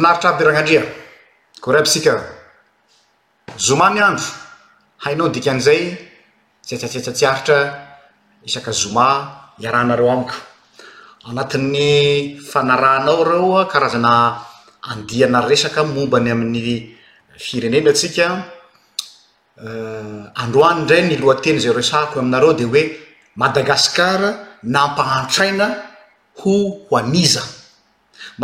naritra 0.00 0.34
aby 0.34 0.42
ragnandria 0.48 0.82
ko 1.60 1.66
rah 1.70 1.80
abisika 1.84 2.16
zoma 3.60 3.92
ny 3.92 4.00
andro 4.00 4.24
hainao 5.06 5.28
ndikan'izay 5.28 5.82
tstattsa 6.64 7.12
tsiaritra 7.12 7.58
isak 8.48 8.66
zoma 8.72 9.08
iaranareo 9.62 10.08
amiko 10.10 10.36
anatin'ny 11.28 12.36
fanaranao 12.40 13.20
reoa 13.28 13.62
karazana 13.70 14.40
andianar 14.90 15.44
resaka 15.46 15.84
momba 15.84 16.18
ny 16.18 16.30
amin'ny 16.32 16.64
firenenra 17.36 17.92
tsika 17.92 18.26
eh, 19.60 20.40
androany 20.42 20.82
ndray 20.88 21.02
ny 21.08 21.14
loateny 21.20 21.58
zay 21.60 21.72
re 21.76 21.82
sako 21.84 22.20
aminareo 22.24 22.52
de 22.56 22.64
hoe 22.64 22.82
madagasikara 23.36 24.30
na 24.64 24.78
ampahantraina 24.90 25.66
ho 26.40 26.52
hoaniza 26.88 27.59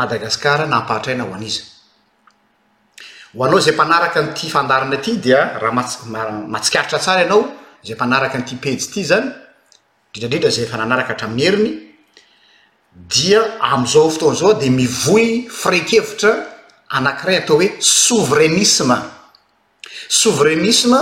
madagasikara 0.01 0.65
naapahitraina 0.73 1.25
ho 1.29 1.33
anizy 1.39 1.61
ho 3.37 3.41
anao 3.47 3.61
zay 3.67 3.73
mpanaraka 3.79 4.19
nyty 4.27 4.47
fandarina 4.55 4.97
aty 5.01 5.13
dia 5.25 5.41
raha 5.63 5.73
matsikaritra 6.55 6.99
tsara 7.05 7.21
ianao 7.25 7.43
zay 7.87 7.95
mpanaraka 7.97 8.37
nyty 8.41 8.55
pesy 8.65 8.85
ity 8.89 9.01
zany 9.11 9.29
dritradritra 10.13 10.51
zay 10.57 10.67
fa 10.73 10.77
nanaraka 10.81 11.11
hatraminy 11.17 11.45
heriny 11.47 11.73
dia 13.13 13.41
amizao 13.71 14.07
fotoany 14.15 14.37
zao 14.41 14.53
de 14.61 14.69
mivoy 14.79 15.27
freikevitra 15.61 16.33
anankiray 16.97 17.37
atao 17.41 17.57
hoe 17.61 17.69
souveranisme 18.07 18.99
souvrainisme 20.21 21.01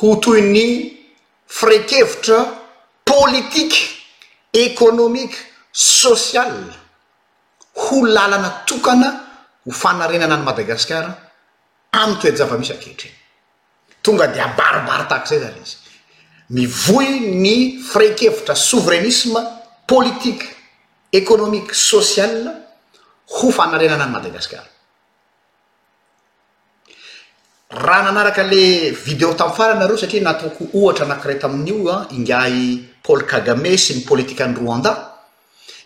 ho 0.00 0.08
toy 0.24 0.40
ny 0.54 0.66
freikevitra 1.58 2.38
politikue 3.04 4.00
ecônomique 4.64 5.36
sosiale 5.72 6.68
olalana 7.90 8.62
tokana 8.66 9.08
ho 9.66 9.70
fanarenana 9.70 10.34
any 10.36 10.44
madagasikara 10.44 11.16
am'y 11.92 12.14
toety 12.20 12.36
zava-misy 12.36 12.72
akehitrey 12.74 13.12
tonga 14.02 14.26
de 14.28 14.40
abaribara 14.40 15.06
tako 15.08 15.26
zay 15.26 15.40
zar 15.44 15.54
izy 15.62 15.76
mivoy 16.56 17.06
ny 17.44 17.80
fireikevitra 17.90 18.54
souveranisme 18.54 19.40
politique 19.86 20.46
economique 21.12 21.74
social 21.74 22.34
ho 23.36 23.50
fanarenana 23.58 24.04
any 24.06 24.12
madagasikara 24.16 24.66
raha 27.70 28.02
nanaraka 28.06 28.42
le 28.52 28.90
vidéo 29.04 29.34
tam'y 29.34 29.54
fara 29.56 29.72
anareo 29.76 29.96
satria 29.98 30.22
natoko 30.22 30.62
ohatra 30.78 31.04
anankiray 31.08 31.38
tamin'io 31.44 31.88
a 31.90 31.96
ah, 32.00 32.06
ingay 32.16 32.56
pal 33.02 33.20
kagame 33.32 33.78
sy 33.78 33.92
ny 33.94 34.00
politika 34.10 34.44
any 34.44 34.54
roanda 34.58 34.90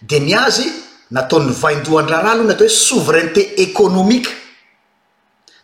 de 0.01 0.21
miazy 0.21 0.69
nataon'ny 1.11 1.53
vaindoandraraha 1.53 2.33
aloha 2.37 2.49
natao 2.49 2.67
hoe 2.67 2.77
souvereinté 2.87 3.41
écônomika 3.65 4.31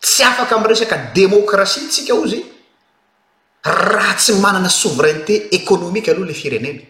tsy 0.03 0.23
afaka 0.31 0.55
amresaka 0.57 0.97
demokrasia 1.15 1.89
tsika 1.89 2.15
ozy 2.15 2.45
raha 3.65 4.15
tsy 4.15 4.33
manana 4.43 4.69
souvereinté 4.69 5.49
ecônomika 5.57 6.11
aloha 6.13 6.27
le 6.29 6.35
firenena 6.43 6.81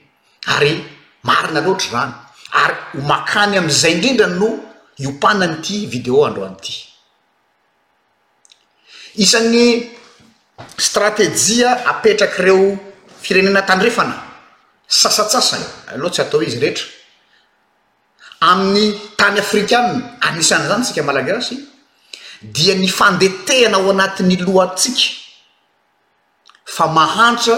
ary 0.54 0.74
marina 1.22 1.60
loatra 1.60 1.88
zany 1.90 2.12
ary 2.62 2.76
ho 2.94 3.02
makany 3.12 3.56
am'izay 3.58 3.92
indrindra 3.94 4.26
no 4.26 4.48
iopanany 5.04 5.60
ty 5.64 5.86
vidéo 5.86 6.24
androany 6.26 6.56
ity 6.58 6.74
isan'ny 9.24 9.66
stratejia 10.86 11.68
apetrakyreo 11.92 12.62
firenena 13.22 13.62
tandrefana 13.68 14.16
sasatsasa 15.00 15.56
aloha 15.94 16.10
tsy 16.10 16.20
atao 16.22 16.42
izy 16.42 16.58
rehetra 16.62 16.84
amin'ny 18.40 18.86
tany 19.18 19.38
afrikaaminy 19.38 20.02
anisana 20.20 20.68
zany 20.68 20.84
sika 20.84 21.02
malagasy 21.02 21.56
dia 22.42 22.74
ny 22.74 22.88
fandetehana 22.88 23.76
ao 23.76 23.90
anatin'ny 23.92 24.36
lohatsika 24.46 25.16
fa 26.64 26.86
mahantra 26.88 27.56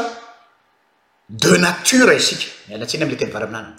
de 1.28 1.52
nature 1.66 2.16
isika 2.20 2.46
ialatsiny 2.70 3.02
amle 3.04 3.16
tevara 3.20 3.46
aminanay 3.48 3.78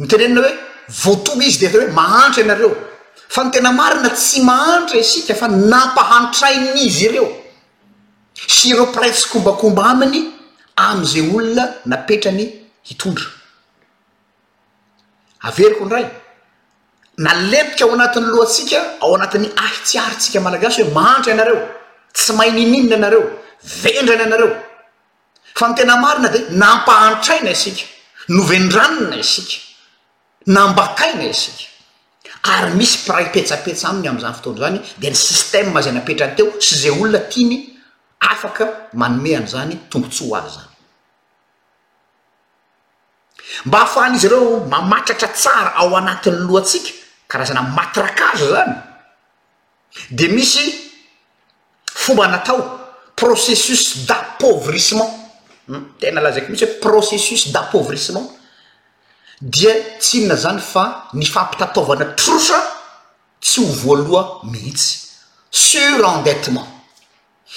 mitenenina 0.00 0.40
hoe 0.46 0.54
voatoga 1.02 1.42
izy 1.48 1.58
de 1.62 1.66
atao 1.68 1.80
hoe 1.82 1.90
mahantra 2.00 2.40
ianareo 2.42 2.72
fa 3.34 3.40
ny 3.44 3.50
tena 3.54 3.70
marina 3.80 4.10
tsy 4.18 4.40
mahantra 4.52 4.96
isika 5.04 5.34
fa 5.42 5.46
nampahantrainyizy 5.72 7.02
ireo 7.08 7.28
sy 8.56 8.70
reo 8.78 8.86
pirèitsy 8.94 9.24
kombakomba 9.32 9.82
aminy 9.92 10.20
am'izay 10.86 11.22
olona 11.36 11.64
napetrany 11.92 12.46
hitondra 12.88 13.28
averiko 15.48 15.84
ndray 15.84 16.06
naletika 17.18 17.84
ao 17.84 17.94
anatiny 17.94 18.26
loatsika 18.32 18.78
ao 19.00 19.14
anatin'ny 19.16 19.48
ahitsiaritsika 19.64 20.40
malagasy 20.40 20.82
hoe 20.82 20.92
mahantra 20.98 21.32
ianareo 21.32 21.60
tsy 22.12 22.32
mainininina 22.38 22.96
anareo 23.00 23.26
vendrana 23.82 24.24
anareo 24.28 24.52
fa 25.58 25.64
ny 25.68 25.74
tena 25.78 25.96
marina 26.04 26.28
de 26.34 26.38
na 26.60 26.68
mpahanitrainay 26.76 27.52
asika 27.52 27.82
novendranina 28.34 29.16
asika 29.24 29.56
na 30.54 30.60
mbakainay 30.68 31.30
asika 31.36 31.64
ary 32.52 32.70
misy 32.78 32.96
piray 33.06 33.28
petsapetsa 33.34 33.88
aminy 33.88 34.08
am'izany 34.08 34.34
fotony 34.36 34.58
zany 34.62 34.80
de 35.00 35.06
ny 35.10 35.16
systemmazay 35.28 35.92
napetra 35.92 36.28
teo 36.36 36.48
sy 36.64 36.74
zay 36.80 36.90
olona 36.98 37.18
tiany 37.30 37.56
afaka 38.32 38.64
manomehany 39.00 39.46
zany 39.54 39.74
tombotsoa 39.90 40.38
azy 40.38 40.52
zany 40.56 40.69
mba 43.66 43.78
ahafa 43.78 44.00
hanaizy 44.04 44.28
reo 44.28 44.60
mamatratra 44.60 45.28
tsara 45.28 45.74
ao 45.74 45.96
anatiny 45.96 46.36
lohatsika 46.36 46.90
karazana 47.28 47.62
matrakaza 47.62 48.46
zany 48.54 48.74
de 50.10 50.28
misy 50.28 50.74
fomba 51.94 52.28
natao 52.28 52.62
processus 53.16 54.06
d'apauvrissement 54.08 55.10
hmm, 55.66 55.84
tena 56.00 56.20
lazako 56.20 56.48
mihitsy 56.48 56.64
hoe 56.66 56.80
processus 56.80 57.52
d'apauvrissement 57.52 58.28
dia 59.40 59.74
tsinona 59.98 60.36
zany 60.36 60.60
fa 60.60 61.06
ny 61.12 61.26
fampitataovana 61.26 62.04
trosa 62.14 62.58
tsy 63.40 63.58
ho 63.60 63.66
voaloha 63.82 64.22
mihiitsy 64.44 64.98
sur 65.50 65.98
endetement 66.10 66.79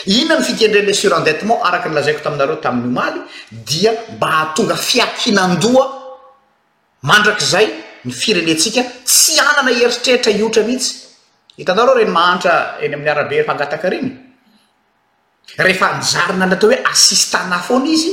iona 0.05 0.35
ny 0.39 0.43
fikendrenle 0.43 0.93
surendetement 0.93 1.61
araky 1.63 1.87
n 1.89 1.93
lazaiko 1.93 2.21
taminareo 2.21 2.57
tamin'ny 2.57 2.89
omaly 2.89 3.21
dia 3.51 3.93
mba 4.17 4.27
hatonga 4.39 4.75
fiakinandoa 4.75 5.85
mandrak'zay 7.03 7.65
ny 8.07 8.11
firenetsika 8.21 8.81
tsy 9.07 9.33
anana 9.49 9.69
eritreritra 9.85 10.31
iotra 10.39 10.61
mihitsy 10.67 10.91
hitanareo 11.59 11.93
reny 11.99 12.11
mahatra 12.19 12.53
eny 12.83 12.93
ami'y 12.97 13.09
arabe 13.13 13.37
fangataka 13.49 13.87
riny 13.93 14.09
rehefa 15.65 15.87
njarina 16.01 16.45
nateo 16.51 16.69
hoe 16.71 16.79
asistanafoana 16.91 17.87
izy 17.95 18.11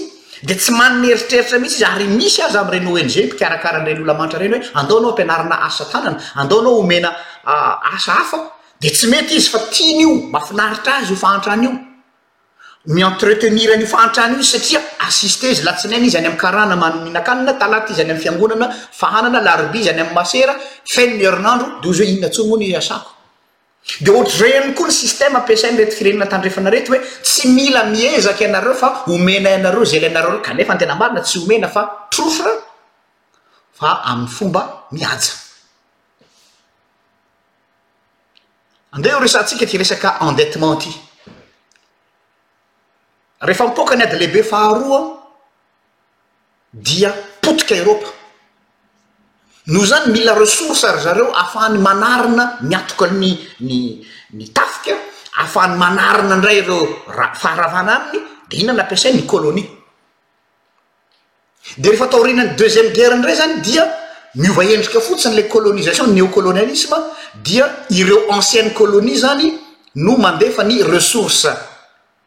de 0.49 0.55
tsy 0.61 0.71
manny 0.79 1.05
heritreritra 1.11 1.57
mihitsy 1.63 1.77
izy 1.81 1.85
ary 1.93 2.07
misy 2.19 2.39
aza 2.47 2.59
amreny 2.65 2.87
ong 2.87 3.11
miarakararey 3.41 3.97
ola 4.05 4.15
mhatra 4.21 4.39
reny 4.43 4.55
hoe 4.59 4.69
andoanao 4.81 5.11
ampianainaastanna 5.15 6.13
andoanao 6.41 6.75
omenaaafa 6.83 8.37
ah, 8.45 8.59
detsy 8.81 9.07
mety 9.13 9.35
izy 9.37 9.49
fa 9.53 9.59
tinyio 9.69 10.31
mafinaritra 10.33 10.95
azyo 11.05 11.15
fa 11.15 11.29
antraanyio 11.37 11.71
mientreteniran'ofaatran' 12.97 14.41
satria 14.43 14.81
e 14.81 15.09
izy 15.53 15.63
latinna 15.69 16.09
zy 16.13 16.17
any 16.21 16.29
aanatizy 16.37 18.03
ny 18.09 18.13
amfanonanananalarbiz 18.17 19.87
ny 19.93 20.01
amaseafennyeriandro 20.07 21.67
dezyinnatsogony 21.85 22.71
aa 22.81 22.97
de 24.05 24.11
ohatrreno 24.17 24.71
koa 24.79 24.89
ny 24.89 24.93
sstema 25.13 25.37
ampasaynreti 25.43 25.95
firenina 25.99 26.27
tandrefanarety 26.33 26.89
hoe 26.93 27.01
tsy 27.27 27.49
mila 27.59 27.85
miezaka 27.95 28.43
anareofaoena 28.49 29.51
aaeeeaina 29.75 31.21
tsy 31.29 31.39
oena 31.51 31.69
fa 31.75 31.83
trofona 32.15 32.53
fa 33.79 33.91
amny 34.11 34.29
fomba 34.39 34.61
miaa 34.97 35.19
andeh 38.93 39.11
eo 39.11 39.21
resantsika 39.23 39.67
ty 39.67 39.79
resaka 39.79 40.19
endetement 40.27 40.79
ty 40.83 40.91
rehefa 43.47 43.65
mpoakany 43.69 44.03
ady 44.03 44.17
lehibe 44.19 44.43
faharoa 44.43 44.99
ao 44.99 45.17
dia 46.73 47.11
potiky 47.43 47.75
eropa 47.75 48.09
no 49.67 49.85
zany 49.85 50.07
mila 50.13 50.35
resource 50.35 50.85
ary 50.87 51.01
zareo 51.03 51.33
afa 51.37 51.61
hany 51.61 51.79
manarina 51.79 52.59
miatoka 52.61 53.07
ny 53.11 53.35
ny 53.61 54.03
ny 54.33 54.45
tafika 54.55 54.97
afa 55.43 55.61
hany 55.61 55.75
manarina 55.79 56.37
ndray 56.37 56.59
areo 56.61 56.89
a 57.23 57.35
faharavana 57.35 57.93
aminy 57.97 58.23
de 58.49 58.57
inona 58.57 58.73
na 58.77 58.83
ampiasai 58.83 59.13
ny 59.15 59.23
colônia 59.27 59.69
de 61.79 61.89
rehefa 61.91 62.05
atao 62.05 62.25
rinany 62.25 62.57
deuxième 62.57 62.93
gerandray 62.95 63.35
zany 63.37 63.61
dia 63.63 63.85
miova 64.35 64.63
endrika 64.65 65.01
fotsiny 65.01 65.35
le 65.35 65.47
colônisation 65.49 66.07
néocolonialisme 66.09 66.97
dia 67.43 67.85
ireo 67.89 68.27
ancienne 68.31 68.73
colônie 68.73 69.17
zany 69.17 69.59
no 69.95 70.17
mandefa 70.17 70.63
ny 70.63 70.83
ressource 70.83 71.47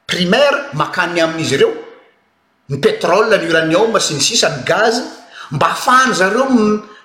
primaire 0.05 0.69
makany 0.73 1.21
amin'izy 1.21 1.53
ireo 1.55 1.71
ny 2.69 2.77
petrole 2.79 3.37
ny 3.37 3.47
uraniuma 3.47 3.99
sy 3.99 4.15
ny 4.17 4.21
sisa 4.21 4.49
ny 4.55 4.63
gaz 4.67 4.99
mba 5.53 5.71
afahany 5.71 6.13
zareo 6.13 6.45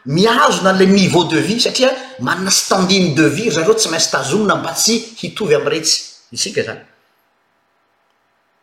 miazona 0.05 0.73
la 0.73 0.85
niveau 0.85 1.25
de 1.29 1.39
vie 1.41 1.61
satria 1.61 1.93
manna 2.19 2.50
standine 2.50 3.15
de 3.15 3.29
vir 3.29 3.53
zareo 3.53 3.75
tsy 3.75 3.89
maintsy 3.91 4.11
tazomina 4.11 4.56
mba 4.56 4.73
tsy 4.75 5.15
hitovy 5.17 5.55
amretsy 5.55 6.03
isika 6.33 6.62
zany 6.65 6.81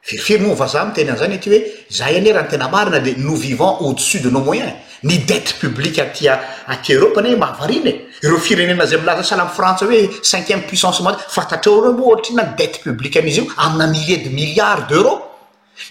firifiry 0.02 0.44
no 0.48 0.54
va 0.54 0.68
za 0.68 0.84
mi 0.84 0.92
teny 0.92 1.10
an 1.12 1.18
zany 1.18 1.36
eaty 1.40 1.50
hoe 1.50 1.64
zah 1.90 2.12
an 2.12 2.28
eran 2.28 2.48
tena 2.50 2.68
marina 2.68 3.00
de 3.00 3.16
no 3.18 3.36
vivans 3.36 3.78
au-dessus 3.80 4.20
de 4.20 4.30
no 4.30 4.40
moyens 4.42 4.74
ny 5.06 5.18
dete 5.28 5.54
publique 5.62 6.02
atya 6.04 6.34
akeropane 6.74 7.36
mahavarinae 7.44 7.94
ireo 8.25 8.40
firenena 8.46 8.86
zay 8.92 8.98
mlaza 9.02 9.24
sala 9.30 9.44
amy 9.44 9.54
frantsa 9.57 9.86
hoe 9.86 9.98
cinquième 10.31 10.63
puissance 10.69 11.00
mondial 11.06 11.19
fatatreo 11.36 11.81
re 11.86 11.92
moaotrna 12.00 12.42
ny 12.46 12.54
dete 12.62 12.78
publiku 12.86 13.18
anizy 13.22 13.42
io 13.42 13.46
amina 13.66 13.88
millier 13.96 14.19
de 14.25 14.30
milliard 14.40 14.81
d'euros 14.90 15.19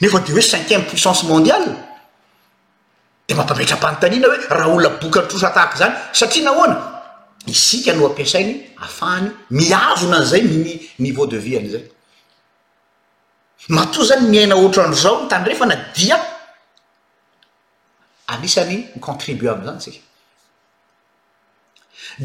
nefa 0.02 0.18
de 0.26 0.32
hoe 0.34 0.44
cinquième 0.52 0.84
puissance 0.90 1.22
mondiale 1.30 1.68
de 3.28 3.34
mampametrapanytanina 3.38 4.26
hoe 4.30 4.38
raha 4.56 4.68
olaboka 4.76 5.18
nytrosatahaky 5.24 5.76
zany 5.82 5.94
satria 6.20 6.44
nahoana 6.48 6.76
isika 7.54 7.92
no 7.98 8.04
ampisaigny 8.10 8.54
afahany 8.86 9.28
miazonanzay 9.60 10.42
miny 10.52 10.74
niveau 11.04 11.26
de 11.34 11.38
vie 11.46 11.56
anizay 11.60 11.84
mato 13.78 14.00
zany 14.10 14.24
niena 14.34 14.54
oatranzao 14.64 15.16
ny 15.22 15.26
tany 15.32 15.44
refa 15.50 15.66
na 15.72 15.76
dia 15.98 16.18
alisany 18.28 18.88
ncontribut 18.96 19.48
amizany 19.48 19.78
tsika 19.80 19.98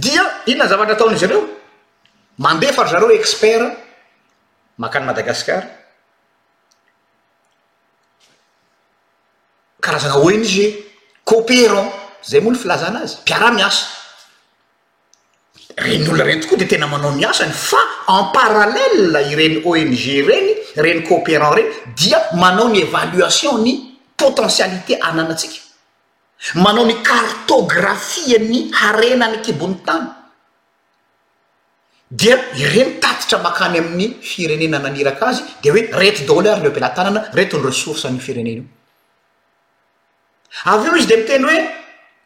dia 0.04 0.24
inona 0.46 0.66
ny 0.66 0.70
zavatra 0.70 0.94
ataona 0.96 1.16
izy 1.16 1.26
reo 1.28 1.42
mandehafary 2.38 2.90
zareo 2.90 3.10
expert 3.12 3.74
makany 4.78 5.06
madagasikar 5.06 5.64
karazana 9.82 10.16
ong 10.18 10.50
coopérant 11.26 11.92
zay 12.24 12.40
molo 12.42 12.58
filaza 12.58 12.88
anazy 12.88 13.18
mpiara-miasa 13.22 13.86
ren' 15.78 16.10
olno 16.10 16.24
reny 16.24 16.42
tokoa 16.42 16.58
de 16.58 16.66
tena 16.68 16.88
manao 16.88 17.12
miasany 17.12 17.52
fa 17.52 17.80
em 18.18 18.26
parallelea 18.34 19.22
ireny 19.32 19.62
ong 19.66 19.96
reny 20.30 20.52
reny 20.84 21.02
coopérant 21.08 21.56
reny 21.56 21.72
dia 21.96 22.20
manao 22.36 22.68
ny 22.70 22.82
évaluation 22.84 23.62
ny 23.64 23.74
potentialité 24.18 25.00
ananatsika 25.02 25.69
manao 26.56 26.86
ny 26.86 26.94
kartografiany 27.04 28.72
harenany 28.74 29.42
kibon'ny 29.42 29.78
tany 29.86 30.08
dia 32.12 32.38
ireny 32.56 33.00
tatitra 33.00 33.38
makany 33.44 33.78
amin'ny 33.80 34.14
firenena 34.24 34.80
na 34.80 34.90
aniraka 34.90 35.28
azy 35.28 35.44
de 35.62 35.70
hoe 35.70 35.84
reto 36.02 36.24
doly 36.26 36.50
ary 36.50 36.62
le 36.64 36.70
mpilatanana 36.70 37.30
retony 37.34 37.64
ressource 37.66 38.06
ay 38.06 38.18
firenenaio 38.20 38.64
avy 40.66 40.88
eo 40.88 40.96
izy 40.96 41.08
de 41.08 41.18
miteny 41.18 41.44
hoe 41.44 41.60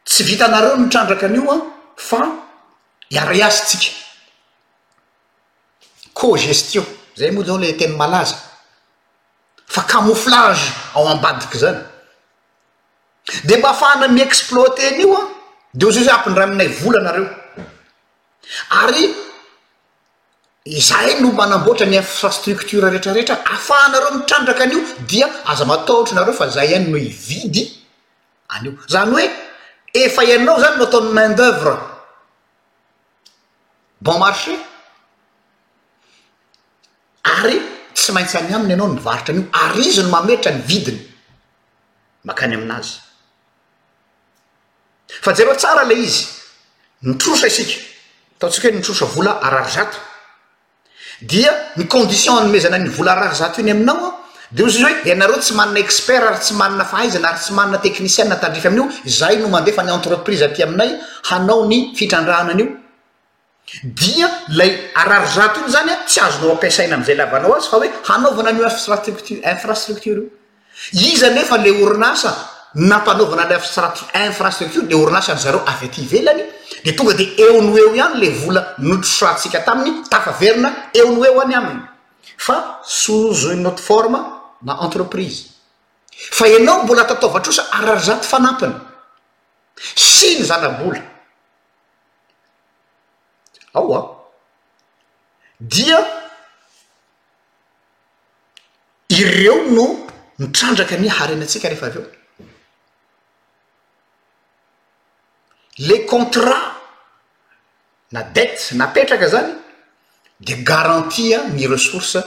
tsy 0.05 0.23
vitanareo 0.23 0.77
nitrandraka 0.77 1.25
anio 1.25 1.51
a 1.51 1.55
fa 1.97 2.19
iaraiazytsika 3.09 3.95
cogestion 6.13 6.85
zay 7.17 7.31
moa 7.31 7.45
zao 7.45 7.57
la 7.57 7.73
teny 7.73 7.95
malazy 7.97 8.35
fa 9.67 9.81
kamouflage 9.81 10.61
ao 10.95 11.07
ambadika 11.07 11.57
zany 11.57 11.79
de 13.45 13.57
mba 13.57 13.69
ahafahana 13.69 14.07
mi 14.11 14.21
exploitean'io 14.21 15.15
a 15.15 15.27
de 15.73 15.85
ho 15.85 15.89
izay 15.89 16.03
zay 16.05 16.15
ampind 16.17 16.37
ra 16.37 16.43
aminay 16.43 16.67
volanareo 16.67 17.27
ary 18.81 19.05
zay 20.65 21.21
no 21.21 21.31
manamboatra 21.31 21.85
ny 21.87 21.95
infrastructure 21.97 22.89
rehetrarehetra 22.89 23.35
ahafahanareo 23.45 24.11
mitrandraka 24.17 24.63
anio 24.63 24.81
dia 25.07 25.27
aza 25.51 25.65
matao 25.65 25.95
ohatra 26.01 26.13
anareo 26.17 26.33
fa 26.33 26.47
zay 26.55 26.67
ihany 26.71 26.89
no 26.91 26.97
ividy 26.97 27.63
anio 28.55 28.73
zany 28.89 29.11
hoe 29.15 29.29
efa 29.93 30.23
ianinao 30.29 30.59
zany 30.63 30.77
no 30.77 30.83
ataony 30.83 31.13
maind'oeuvre 31.13 31.75
bon 34.01 34.19
marché 34.19 34.57
ary 37.23 37.61
tsy 37.93 38.11
maintsy 38.11 38.37
any 38.37 38.53
aminy 38.53 38.69
ianao 38.73 38.93
nyvarotra 38.93 39.33
an'io 39.33 39.47
ary 39.63 39.81
izy 39.87 40.03
no 40.03 40.09
mameitra 40.09 40.51
ny 40.51 40.61
vidiny 40.67 40.99
makany 42.25 42.55
amin'azy 42.55 43.02
fa 45.21 45.33
za 45.33 45.43
ro 45.43 45.55
tsara 45.55 45.83
la 45.85 45.93
izy 45.93 46.27
nitrosa 47.01 47.47
isika 47.47 47.79
ataontsika 48.37 48.67
hoe 48.67 48.73
nitrosa 48.75 49.05
vola 49.05 49.39
ararizato 49.41 49.97
dia 51.21 51.51
ny 51.75 51.87
condition 51.87 52.37
anomezana 52.37 52.77
ny 52.77 52.89
vola 52.89 53.11
ararizato 53.13 53.61
iny 53.61 53.71
aminaoa 53.71 54.13
de 54.51 54.63
ozy 54.63 54.77
izy 54.79 54.83
hoe 54.83 55.11
inareo 55.11 55.35
eh, 55.35 55.39
tsy 55.41 55.53
manana 55.53 55.79
expert 55.79 56.23
ary 56.27 56.37
tsy 56.39 56.53
manana 56.53 56.85
fahaizana 56.85 57.29
ary 57.29 57.37
tsy 57.39 57.51
manana 57.53 57.77
tekhnicien 57.77 58.27
na 58.29 58.35
tarify 58.35 58.67
amin'io 58.67 58.89
zay 59.05 59.37
no 59.37 59.47
mandefa 59.47 59.83
ny 59.83 59.91
entreprise 59.91 60.41
aty 60.43 60.63
aminay 60.63 60.89
hanao 61.29 61.65
ny 61.67 61.93
fitraandrananyio 61.95 62.67
dia 63.83 64.29
lay 64.49 64.91
araryzato 64.93 65.59
ilo 65.59 65.69
zany 65.69 65.89
a 65.91 65.97
tsy 66.07 66.19
azonao 66.19 66.51
ampiasaina 66.55 66.95
amzay 66.95 67.15
lavanao 67.15 67.55
azy 67.55 67.67
fa 67.69 67.77
hoe 67.77 67.89
hanaovoana 68.03 68.49
anio 68.49 68.65
astu 68.65 68.91
infrastructure 69.43 70.21
io 70.91 71.07
iza 71.13 71.29
nefa 71.29 71.57
le 71.57 71.71
orina 71.71 72.15
sa 72.15 72.52
nampanaovana 72.73 73.47
la 73.49 73.59
fsyraty 73.59 74.05
infrastructure 74.25 74.85
le 74.87 74.95
orinasany 74.95 75.37
zareo 75.39 75.63
avy 75.65 75.85
aty 75.85 76.05
velany 76.07 76.43
de 76.83 76.91
tonga 76.95 77.13
de 77.13 77.33
eo 77.37 77.61
no 77.61 77.77
eo 77.77 77.93
ihany 77.93 78.17
le 78.19 78.29
vola 78.29 78.73
notro 78.79 79.03
satsika 79.07 79.59
taminy 79.63 80.03
tafaverina 80.09 80.89
eono 80.93 81.23
eo 81.25 81.39
any 81.41 81.53
aminy 81.53 81.81
fa 82.37 82.79
soozo 82.83 83.51
inote 83.53 83.81
forme 83.81 84.17
na 84.61 84.77
entreprise 84.81 85.43
fa 86.31 86.47
ianao 86.47 86.83
mbola 86.83 87.05
tataovatrosa 87.05 87.71
araryzaty 87.71 88.27
fanampiny 88.27 88.73
sy 89.95 90.39
ny 90.39 90.43
zanam-bola 90.43 91.01
aoa 93.73 94.01
dia 95.59 95.99
ireo 99.07 99.63
no 99.69 99.85
mitrandraky 100.39 100.95
any 100.95 101.07
harenatsika 101.09 101.69
rehefa 101.69 101.85
av 101.87 101.95
eo 101.97 102.05
le 105.79 106.05
contrat 106.05 106.73
na 108.11 108.21
dete 108.23 108.73
napetraka 108.75 109.27
zany 109.27 109.53
de 110.39 110.53
garantia 110.63 111.41
ny 111.51 111.65
ressource 111.67 112.21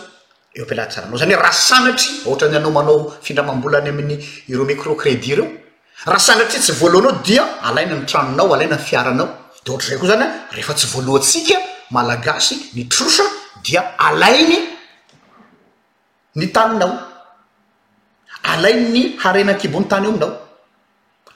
eo 0.52 0.64
ampilasaranao 0.64 1.16
zany 1.16 1.34
hoe 1.34 1.43
raha 1.43 1.52
sanatry 1.52 2.08
ohatrany 2.26 2.56
anao 2.56 2.70
manao 2.72 3.10
findramambolany 3.22 3.88
amin'ny 3.90 4.19
ireo 4.48 4.64
micro 4.64 4.94
crédi 4.96 5.34
reo 5.37 5.46
raha 6.06 6.19
sanatry 6.19 6.58
tsy 6.58 6.72
voalohanao 6.72 7.22
dia 7.22 7.44
alaina 7.62 7.94
ny 7.94 8.04
tranonao 8.06 8.50
alaina 8.52 8.76
ny 8.76 8.78
fiaranao 8.82 9.16
de 9.16 9.26
ohatra 9.70 9.87
zay 9.88 9.96
koa 9.99 10.08
zanya 10.08 10.28
refa 10.50 10.75
tsy 10.75 10.87
voalohatsika 10.87 11.54
malagasy 11.92 12.56
ny 12.75 12.88
trosa 12.88 13.23
dia 13.62 13.94
alainy 13.99 14.59
ny 16.35 16.47
taninao 16.52 16.99
alainy 18.42 18.88
ny 18.90 19.18
harenakibon'ny 19.23 19.87
tany 19.88 20.06
aminao 20.09 20.32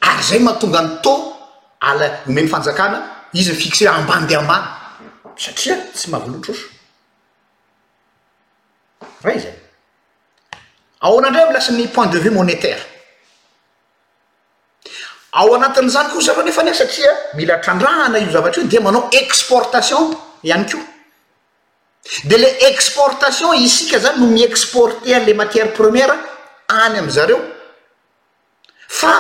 ary 0.01 0.23
zay 0.23 0.39
matonga 0.41 0.83
ny 0.83 1.03
t 1.05 1.30
ala 1.81 2.23
nomeny 2.27 2.49
fanjakana 2.49 2.99
izy 3.33 3.51
myfixe 3.53 3.89
ambandeambany 3.89 4.65
satria 5.45 5.77
tsy 5.95 6.07
mahavoloatroso 6.13 6.67
ray 9.25 9.37
izay 9.41 9.57
ao 11.05 11.19
anandreo 11.19 11.47
am' 11.47 11.55
lasan'ny 11.55 11.87
point 11.97 12.13
de 12.13 12.19
vuie 12.19 12.35
monétaire 12.41 12.85
ao 15.41 15.55
anatin'n'izany 15.57 16.09
koa 16.13 16.23
zavanefa 16.29 16.63
ny 16.63 16.75
satria 16.83 17.13
mila 17.39 17.59
trandrahana 17.65 18.19
io 18.19 18.31
zavatra 18.37 18.61
io 18.63 18.69
de 18.69 18.81
manao 18.87 19.09
exportation 19.23 20.17
ihany 20.43 20.67
ko 20.73 20.79
de 22.25 22.37
le 22.43 22.51
exportation 22.71 23.53
isika 23.69 23.99
zany 23.99 24.21
no 24.21 24.27
mi-exporte 24.27 25.15
an'la 25.19 25.35
matière 25.43 25.73
première 25.81 26.13
any 26.85 26.99
amzareo 26.99 27.41
fa 29.01 29.15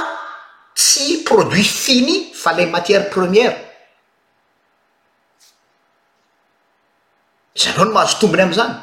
produit 1.25 1.64
fini 1.66 2.30
fa 2.32 2.52
la 2.56 2.66
matière 2.75 3.09
première 3.14 3.56
zanao 7.64 7.85
no 7.85 7.92
mahazo 7.97 8.16
tombiny 8.23 8.42
am'zany 8.49 8.75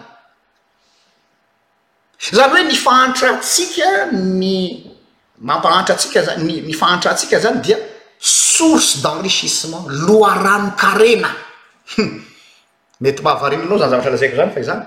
zany 2.37 2.51
hoe 2.55 2.63
ny 2.71 2.75
faantratsika 2.85 3.89
ny 4.41 4.53
mampahatra 5.49 5.93
ntsika 5.97 6.19
zan 6.27 6.37
ny 6.67 6.73
faantra 6.81 7.07
antsika 7.13 7.37
zany 7.43 7.59
dia 7.65 7.77
sorce 8.53 8.91
d'enrichissement 9.03 9.83
loharano 10.07 10.69
karena 10.83 11.29
mety 13.03 13.21
mahavarina 13.25 13.63
aloa 13.65 13.79
zany 13.81 13.89
zavatra 13.93 14.11
lazaiko 14.13 14.35
zany 14.39 14.51
fa 14.55 14.61
zany 14.69 14.83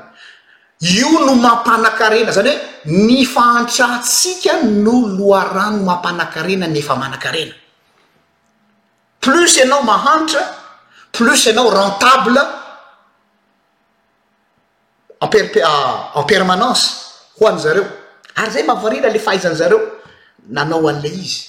io 0.82 1.10
no 1.26 1.34
mampanakarena 1.34 2.32
zany 2.32 2.49
hoe 2.49 2.58
ny 3.06 3.25
faantratsika 3.26 4.62
no 4.62 5.08
loha 5.08 5.52
rano 5.52 5.84
mampanakarena 5.84 6.66
ny 6.68 6.78
efa 6.78 6.96
manakarena 6.96 7.52
plus 9.20 9.56
ianao 9.58 9.82
mahantra 9.84 10.40
plus 11.12 11.46
anao 11.49 11.70
rentable 11.70 12.40
epen 15.20 15.50
ah, 15.66 16.25
permanance 16.25 16.92
hoany 17.38 17.58
zareo 17.60 17.84
ary 18.37 18.50
zay 18.50 18.62
mahavarira 18.62 19.10
le 19.12 19.18
fahaizany 19.18 19.54
zareo 19.56 19.80
nanao 20.49 20.88
an'le 20.88 21.08
izy 21.08 21.46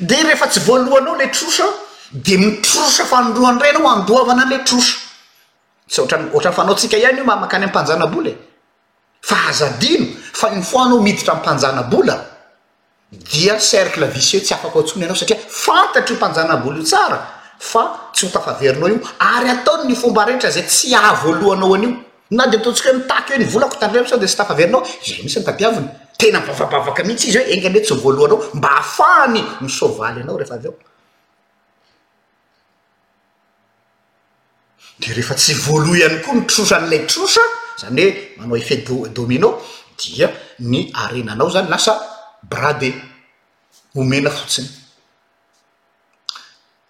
de 0.00 0.16
rehefa 0.16 0.48
tsy 0.48 0.60
voalohanao 0.66 1.14
le 1.16 1.28
trosa 1.30 1.64
de 2.12 2.38
mitrosa 2.38 3.04
fandroany 3.04 3.58
rena 3.62 3.78
ao 3.78 3.88
andoavanale 3.88 4.64
trosa 4.64 5.05
oatrany 5.94 6.30
fanaotsika 6.58 6.96
ihany 6.96 7.18
io 7.18 7.24
mahamakany 7.24 7.64
ammpanjanaboly 7.64 8.30
e 8.30 8.36
fa 9.20 9.36
azadino 9.48 10.06
fa 10.32 10.50
ny 10.50 10.62
fonao 10.62 11.00
miditra 11.00 11.34
mpanjanabola 11.34 12.16
dia 13.32 13.56
cercle 13.58 14.06
vicie 14.06 14.40
tsy 14.40 14.54
afaka 14.54 14.82
tsony 14.82 15.04
anao 15.04 15.14
satria 15.16 15.36
fantatra 15.64 16.12
o 16.14 16.16
mpanjanabola 16.18 16.76
io 16.78 16.82
tsara 16.84 17.18
fa 17.58 17.82
tsy 18.12 18.26
ho 18.26 18.30
tafaverinao 18.32 18.88
io 18.88 19.00
ary 19.18 19.48
ataony 19.50 19.94
fomba 19.94 20.24
rehetra 20.24 20.50
zay 20.50 20.62
tsy 20.64 20.94
ahvoalohanao 20.94 21.74
anio 21.76 21.92
na 22.30 22.46
de 22.48 22.56
ataontsika 22.56 22.88
hoe 22.90 22.98
mitaky 22.98 23.32
oe 23.32 23.38
nvolako 23.38 23.76
tand 23.80 23.92
de 24.20 24.26
sy 24.28 24.36
tafaerinao 24.36 24.82
z 25.06 25.22
misy 25.24 25.40
ntaiavny 25.40 25.88
tena 26.18 26.40
mbavabavaka 26.40 27.04
mihitsy 27.04 27.28
izy 27.28 27.38
hoe 27.38 27.48
egn 27.52 27.72
hoe 27.74 27.80
tsyanao 27.80 28.38
mba 28.54 28.70
afaany 28.82 29.42
msyanao 29.60 30.40
de 35.00 35.12
rehefa 35.12 35.34
tsy 35.38 35.54
voaloh 35.66 35.94
ihany 35.98 36.18
koa 36.24 36.34
nytrosa 36.40 36.74
an'lay 36.80 37.00
trosa 37.12 37.40
zany 37.80 38.02
hoe 38.02 38.40
manao 38.40 38.56
efe 38.62 38.76
domino 39.16 39.50
dia 39.98 40.28
ny 40.70 40.78
arenanao 41.02 41.48
zany 41.54 41.68
lasa 41.72 41.92
brade 42.50 42.90
homena 43.94 44.30
fotsiny 44.38 44.68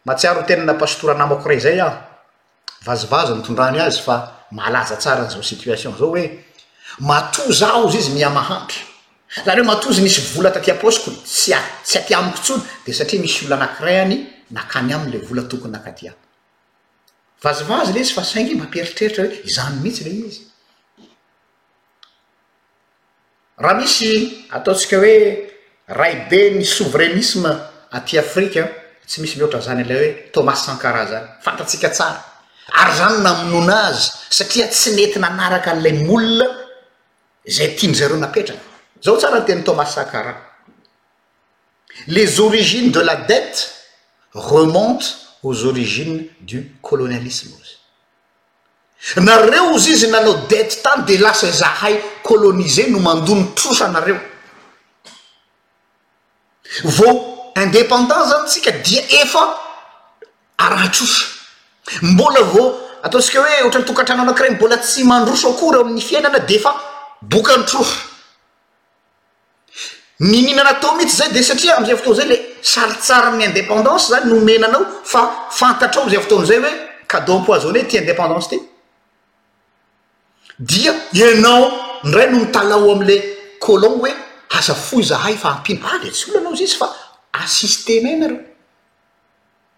matsiaro 0.07 0.43
tenana 0.49 0.75
pastora 0.81 1.13
anamakoray 1.17 1.59
zay 1.65 1.79
a 1.81 1.89
vazovaza 2.87 3.33
nytondrany 3.35 3.79
azy 3.87 4.01
fa 4.07 4.17
malaza 4.59 4.97
tsara 5.03 5.23
n'zao 5.27 5.43
situation 5.53 5.93
zao 5.99 6.11
hoe 6.15 6.23
matoza 7.09 7.67
aozy 7.77 7.99
izy 8.03 8.13
miamahantr 8.19 8.75
zany 9.47 9.59
hoe 9.61 9.67
matozy 9.71 10.01
nyisy 10.03 10.21
vola 10.37 10.51
tatyaposikoly 10.57 11.17
atsy 11.59 11.97
atyamikotsoly 12.01 12.63
de 12.87 12.93
satria 12.99 13.21
misy 13.23 13.45
olo 13.47 13.55
anakiray 13.61 13.99
any 14.01 14.17
nakany 14.51 14.93
amiy 14.95 15.11
le 15.13 15.19
vola 15.29 15.43
tokony 15.43 15.73
nakatya 15.73 16.13
vazavazy 17.47 17.93
le 17.95 18.01
izy 18.03 18.15
fa 18.19 18.25
saingy 18.33 18.55
mampieritreritra 18.61 19.23
hoe 19.25 19.37
izany 19.51 19.77
mihitsy 19.85 20.03
le 20.07 20.13
ny 20.17 20.25
izy 20.33 20.43
raha 23.65 23.77
misy 23.81 24.11
ataotsika 24.59 24.97
hoe 25.03 25.17
raibe 26.01 26.41
ny 26.57 26.65
souvrainisme 26.75 27.53
aty 27.97 28.19
afrike 28.25 28.63
tsy 29.09 29.19
misy 29.23 29.37
mihoatran 29.39 29.63
zany 29.69 29.85
lay 29.89 29.99
hoe 30.03 30.11
thômasy 30.35 30.63
sankara 30.69 31.03
zany 31.13 31.27
fantatsika 31.47 31.89
tsara 31.97 32.21
ary 32.81 32.95
zany 33.01 33.17
naminona 33.27 33.77
azy 33.91 34.05
satria 34.39 34.67
tsy 34.73 34.91
nety 34.99 35.19
nanaraka 35.25 35.69
anlay 35.75 35.93
molina 36.09 36.49
zay 37.57 37.69
tiany 37.79 37.95
zareo 38.01 38.17
napetraka 38.23 38.67
zao 39.05 39.17
tsara 39.21 39.39
n 39.41 39.47
teny 39.49 39.63
thômas 39.69 39.91
san-kara 39.97 40.35
les 42.15 42.33
origines 42.47 42.93
de 42.97 43.03
la 43.09 43.17
dete 43.31 43.61
remonte 44.35 45.07
a 45.53 45.67
origine 45.67 46.25
du 46.41 46.71
colonialisme 46.83 47.51
izy 47.51 49.21
nareo 49.21 49.77
izy 49.77 49.91
izy 49.93 50.09
nanao 50.11 50.35
dete 50.51 50.83
tany 50.83 51.05
de 51.07 51.17
lasa 51.19 51.51
zahay 51.51 52.01
kolônise 52.23 52.89
no 52.91 52.99
mandono 52.99 53.45
trosa 53.55 53.85
anareo 53.87 54.17
vo 56.85 57.53
indépendant 57.63 58.27
zany 58.31 58.45
atsika 58.45 58.71
dia 58.73 59.03
efa 59.23 59.45
arahatrosa 60.59 61.25
mbola 62.03 62.41
vo 62.53 62.63
ataosika 63.03 63.41
hoe 63.41 63.63
ohatra 63.63 63.81
nytokatrana 63.81 64.23
ana 64.23 64.33
akiray 64.33 64.51
mbola 64.55 64.77
tsy 64.79 65.05
mandroso 65.05 65.47
ao 65.49 65.55
koho 65.55 65.73
reo 65.73 65.81
amin'ny 65.83 66.01
fiainana 66.01 66.39
de 66.41 66.59
fa 66.59 66.73
boka 67.23 67.55
antrosa 67.55 67.97
nininana 70.21 70.71
atao 70.71 70.95
mihitsy 70.97 71.17
zay 71.17 71.29
de 71.33 71.43
satria 71.43 71.77
amzay 71.77 71.95
voto 71.95 72.15
zay 72.15 72.46
saratsara 72.67 73.29
amy 73.31 73.45
indépendance 73.47 74.07
zany 74.11 74.27
nomenanao 74.31 74.85
fa 75.05 75.23
fantatra 75.59 76.01
ao 76.03 76.09
zay 76.11 76.19
fotona 76.23 76.47
zay 76.51 76.59
hoe 76.65 76.73
ca 77.11 77.19
da 77.27 77.33
empoisonne 77.39 77.83
ti 77.89 77.97
indépendance 77.97 78.49
ty 78.51 78.59
dia 80.59 80.93
ianao 81.13 81.63
ndray 82.05 82.29
no 82.31 82.39
mitalao 82.41 82.91
amle 82.93 83.17
colome 83.65 84.11
hoe 84.11 84.13
azafoy 84.59 85.03
zahay 85.03 85.37
fahampiana 85.37 85.87
ah, 85.89 85.95
a 85.95 86.03
le 86.03 86.11
tsy 86.11 86.31
olo 86.31 86.39
anao 86.41 86.57
zy 86.57 86.65
izy 86.65 86.77
fa 86.77 86.89
asiste 87.43 88.01
mena 88.03 88.27
reo 88.27 88.41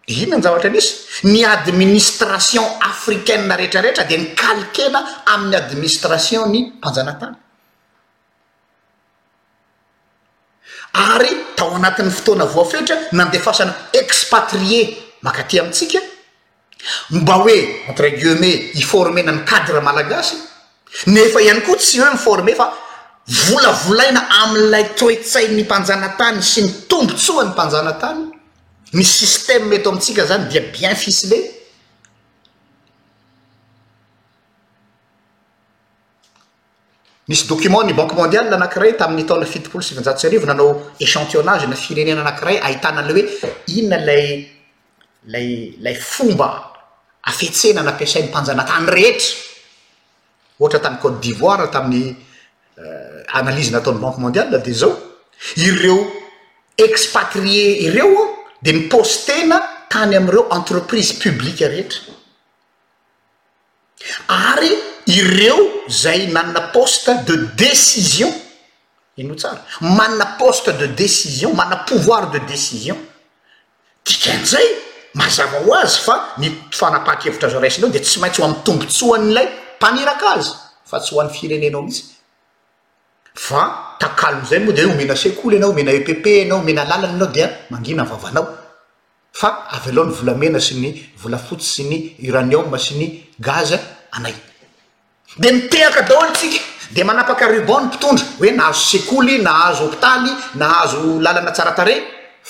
de 0.06 0.14
inona 0.22 0.36
ny 0.38 0.42
zavatra 0.46 0.68
anisy 0.70 0.90
ny 1.32 1.44
administration 1.44 2.64
africainea 2.90 3.56
rehetrarehetra 3.60 4.04
de 4.10 4.16
ny 4.22 4.26
kalikena 4.40 4.98
amin'ny 5.32 5.56
administration 5.62 6.44
ny 6.52 6.58
mpanjanatana 6.80 7.36
ary 10.92 11.28
tao 11.56 11.70
anatin'ny 11.74 12.10
fotoana 12.10 12.46
voafehtra 12.54 12.96
nandefasana 13.12 13.74
expatrier 13.92 14.96
maka 15.22 15.42
ty 15.44 15.58
amitsika 15.60 15.98
mba 17.10 17.34
hoe 17.42 17.56
entregume 17.90 18.48
iformena 18.80 19.32
ny 19.32 19.42
kadre 19.44 19.80
malagasy 19.80 20.36
nefa 21.06 21.40
ihany 21.40 21.60
koa 21.62 21.76
tsy 21.76 22.00
hoe 22.00 22.10
miforme 22.12 22.54
fa 22.54 22.72
volavolaina 23.28 24.24
ami'lay 24.42 24.84
toetsai 24.98 25.48
ny 25.52 25.62
mpanjana 25.66 26.08
tany 26.16 26.40
sy 26.42 26.62
ny 26.64 26.68
tombotsoa 26.88 27.44
ny 27.44 27.50
mpanjana 27.52 27.92
tany 28.00 28.24
mys 28.96 29.10
sisteme 29.20 29.64
mety 29.68 29.88
amitsika 29.88 30.24
zany 30.26 30.48
dia 30.50 30.60
bien 30.72 30.96
fisile 30.96 31.57
misy 37.28 37.46
document 37.46 37.84
ny 37.84 37.92
bankue 37.94 38.16
mondial 38.16 38.52
anakiray 38.54 38.94
tamin'ny 38.96 39.24
tolefitpolo 39.26 39.82
s 39.82 39.92
fanjaotsyarivo 39.94 40.46
nanao 40.46 40.92
échantionnage 40.98 41.66
na 41.68 41.76
firenena 41.76 42.20
anakiray 42.22 42.56
ahitana 42.58 43.02
le 43.02 43.12
hoe 43.12 43.50
inona 43.66 43.98
lay 44.04 44.48
lay 45.26 45.74
lay 45.80 45.94
fomba 45.94 46.48
afetsena 47.22 47.82
nampiasay 47.82 48.22
mimpanjanatany 48.22 48.88
rehetra 48.96 49.36
ohatra 50.58 50.80
tany 50.80 50.96
côte 50.98 51.20
d'ivoire 51.20 51.68
tamin'ny 51.70 52.16
euh, 52.78 53.22
analyze 53.34 53.70
nataony 53.72 54.00
banue 54.00 54.18
mondiala 54.20 54.58
de 54.58 54.72
zao 54.72 54.96
ireo 55.56 56.00
expatrier 56.76 57.76
ireo 57.90 58.48
de 58.62 58.72
mipostena 58.72 59.60
tany 59.90 60.16
am'ireo 60.16 60.48
entreprise 60.48 61.12
publique 61.20 61.68
rehetra 61.76 62.00
ay 64.28 64.78
ireo 65.08 65.70
zay 65.88 66.28
manna 66.28 66.60
poste 66.60 67.10
de 67.26 67.34
décision 67.56 68.32
ino 69.16 69.34
tsara 69.34 69.64
manna 69.80 70.36
poste 70.38 70.68
de 70.76 70.86
decision 70.86 71.54
mana 71.54 71.76
pouvoir 71.88 72.30
de 72.30 72.38
decision 72.50 72.94
dikan'izay 74.04 74.68
mazava 75.16 75.62
ho 75.64 75.72
azy 75.78 75.96
fa 76.04 76.16
ny 76.38 76.52
fanapaha-kevitra 76.78 77.48
zao 77.48 77.60
raisinao 77.60 77.88
de 77.90 78.02
tsy 78.04 78.20
maintsyho 78.20 78.44
amy 78.50 78.60
tombontsy 78.68 79.04
hoannlay 79.08 79.48
mpaniraka 79.80 80.34
azy 80.36 80.52
fa 80.84 81.00
tsy 81.00 81.14
ho 81.14 81.22
an'ny 81.24 81.32
firenenao 81.38 81.82
mihtsy 81.86 82.04
fa 83.48 83.64
takaln'zay 84.04 84.60
moa 84.64 84.76
de 84.76 84.84
omena 84.92 85.16
seol 85.16 85.56
anao 85.56 85.72
mea 85.72 85.92
eppe 85.94 86.42
anao 86.44 86.60
mealalna 86.60 87.08
anao 87.14 87.32
dea 87.32 87.48
mangn 87.70 88.04
vavanao 88.12 88.44
fa 89.32 89.50
avylohany 89.70 90.12
volaena 90.20 90.60
sy 90.60 90.76
ny 90.84 90.92
volafotsy 91.22 91.70
sy 91.76 91.88
ny 91.90 91.98
uranim 92.28 92.76
sy 92.78 92.94
ny 93.00 93.08
gaz 93.40 93.72
de 95.38 95.52
mitehaka 95.52 96.02
daholy 96.02 96.30
tsika 96.34 96.64
de 96.96 97.02
manapaka 97.08 97.46
ribonne 97.46 97.86
mpitondra 97.86 98.26
hoe 98.38 98.50
nahazo 98.58 98.80
secoly 98.92 99.34
nahazo 99.42 99.82
optaly 99.88 100.30
nahazo 100.60 100.98
lalana 101.24 101.50
tsaratarey 101.56 101.98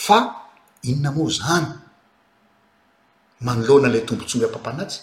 fa 0.04 0.16
inona 0.90 1.11
moa 1.16 1.30
zany 1.38 1.66
manolohana 3.47 3.88
lay 3.95 4.00
tombotsonga 4.09 4.47
ampampanatsy 4.49 4.99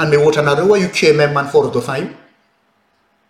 any 0.00 0.10
me 0.10 0.16
ohatra 0.22 0.40
anareo 0.42 0.72
a 0.74 0.78
iocuemammany 0.82 1.48
fort 1.52 1.72
dauphin 1.76 2.04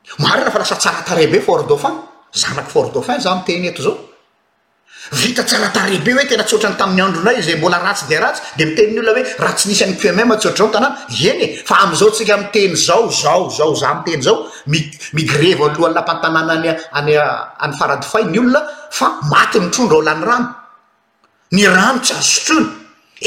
io 0.08 0.14
marina 0.24 0.50
fa 0.54 0.58
lasa 0.62 0.76
tsarataré 0.82 1.24
be 1.32 1.38
fort 1.46 1.64
dauphin 1.70 1.94
zanaky 2.42 2.70
fort 2.74 2.90
dauphin 2.94 3.18
za 3.24 3.30
miteny 3.38 3.64
eto 3.70 3.82
zao 3.86 3.94
vitatsalatarebe 5.10 6.12
hoe 6.14 6.26
tena 6.26 6.44
totrany 6.46 6.76
taminy 6.78 7.00
andronayz 7.02 7.46
mbola 7.56 7.78
ratsy 7.78 8.06
derats 8.08 8.40
de 8.56 8.64
mitenn 8.66 8.98
olona 8.98 9.20
oeats 9.44 9.64
nisyn 9.66 9.96
maotnnenyfaamzaoka 10.16 12.34
e, 12.36 12.38
mitenyzaozoooevh 12.42 14.26
lamatannayfaradfanyolona 15.96 18.60
fa 18.98 19.08
maty 19.30 19.58
notrondrao 19.60 20.02
lanyrano 20.02 20.54
ny 21.52 21.66
rano 21.76 21.98
tsy 22.00 22.14
azotrony 22.20 22.66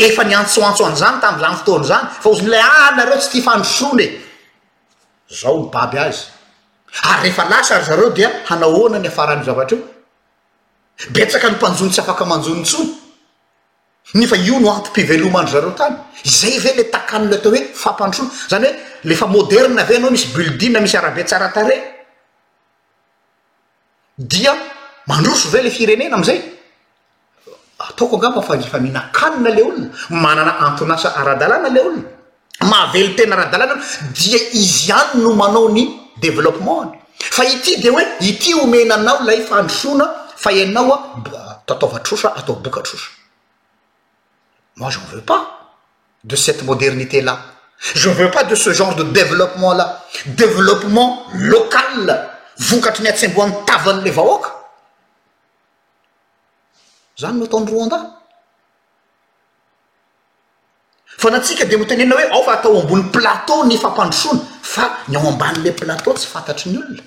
efa 0.07 0.23
niantsoantsoanzany 0.29 1.17
tamzanyfotonzany 1.23 2.05
fa 2.21 2.29
oznlay 2.29 2.61
anareo 2.87 3.17
tsy 3.17 3.27
ty 3.31 3.39
fandrosoneaombaby 3.47 5.97
ayay 6.05 7.31
reod 7.95 8.19
ananany 8.53 9.07
afarany 9.07 9.43
zavatro 9.49 9.77
betsak 11.11 11.43
ny 11.43 11.51
mpanjontsy 11.55 11.99
afaka 12.01 12.23
manjonotso 12.25 12.79
nyfa 14.15 14.35
io 14.37 14.59
noanto-pivelomandro 14.59 15.51
zareo 15.51 15.71
tany 15.73 15.95
zay 16.23 16.59
ve 16.59 16.71
le 16.75 16.89
tny 16.89 17.35
t 17.41 17.45
oe 17.47 17.59
famdron 17.73 18.29
zny 18.49 18.63
oe 18.65 18.71
lefae 19.03 19.27
v 19.27 19.93
anao 19.95 20.11
misy 20.11 20.27
ulii 20.35 20.69
misy 20.79 20.97
aae 20.97 21.75
dia 24.17 24.53
manroso 25.07 25.49
ve 25.49 25.63
le 25.63 25.69
firenena 25.69 26.15
amzayooffle 26.15 26.47
olnle 27.99 28.39
oloneot 28.39 29.49
dia 34.13 34.39
izy 34.53 34.91
any 34.91 35.21
no 35.21 35.35
manao 35.35 35.69
ny 35.69 35.89
developementy 36.21 36.97
fa 37.19 37.43
ity 37.45 37.81
de 37.81 37.89
oe 37.89 38.03
ity 38.21 38.53
omenanao 38.53 39.25
layfandroona 39.25 40.24
a 40.43 40.51
eninaoa 40.51 40.97
b 41.23 41.27
tataovatrosa 41.65 42.35
atao 42.35 42.55
bokatrosa 42.55 43.07
moi 44.75 44.91
ze 44.91 44.99
ny 44.99 45.05
veux 45.15 45.21
pas 45.23 45.47
de 46.23 46.35
cette 46.35 46.63
modernité 46.63 47.21
là 47.21 47.39
je 47.95 48.09
y 48.09 48.13
veux 48.13 48.31
pas 48.31 48.43
de 48.43 48.55
ce 48.55 48.71
genre 48.73 48.95
de 48.95 49.03
développement 49.03 49.73
là 49.73 50.05
développement 50.27 51.23
local 51.33 51.99
vokatry 52.57 53.03
ny 53.03 53.09
atsy 53.09 53.25
amboany 53.25 53.53
tavan'le 53.67 54.11
vahoka 54.17 54.49
zany 57.19 57.37
moataony 57.39 57.65
roa 57.71 57.83
andany 57.85 58.07
fa 61.21 61.29
natsika 61.31 61.65
de 61.65 61.75
motenena 61.77 62.15
hoe 62.15 62.25
ao 62.35 62.43
fa 62.43 62.53
atao 62.59 62.79
ambon'ny 62.81 63.05
plateau 63.17 63.65
ny 63.65 63.75
fampandrosona 63.83 64.41
fa 64.61 64.83
ny 65.07 65.15
ao 65.15 65.27
ambanla 65.33 65.71
plateau 65.71 66.13
tsy 66.17 66.27
fantatriny 66.33 66.77
olona 66.77 67.03